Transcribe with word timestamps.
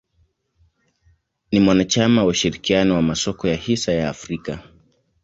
Ni 1.51 1.59
mwanachama 1.59 2.21
wa 2.23 2.27
ushirikiano 2.29 2.95
wa 2.95 3.01
masoko 3.01 3.47
ya 3.47 3.55
hisa 3.55 3.91
ya 3.93 4.09
Afrika. 4.09 4.63